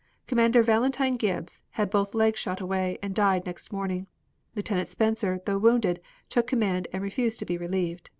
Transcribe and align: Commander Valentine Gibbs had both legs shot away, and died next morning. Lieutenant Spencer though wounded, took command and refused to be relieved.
Commander 0.25 0.63
Valentine 0.63 1.15
Gibbs 1.15 1.61
had 1.73 1.91
both 1.91 2.15
legs 2.15 2.39
shot 2.39 2.59
away, 2.59 2.97
and 3.03 3.13
died 3.13 3.45
next 3.45 3.71
morning. 3.71 4.07
Lieutenant 4.55 4.87
Spencer 4.87 5.41
though 5.45 5.59
wounded, 5.59 6.01
took 6.27 6.47
command 6.47 6.87
and 6.91 7.03
refused 7.03 7.37
to 7.37 7.45
be 7.45 7.55
relieved. 7.55 8.09